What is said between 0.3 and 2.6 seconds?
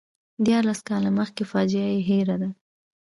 دیارلس کاله مخکې فاجعه یې هېره ده.